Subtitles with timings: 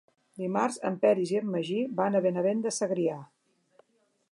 [0.43, 3.21] Dimarts en Peris i en Magí van a Benavent de Segrià.